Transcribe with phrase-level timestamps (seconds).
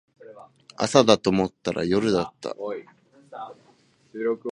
[0.77, 2.55] 朝だと思ったら夜だった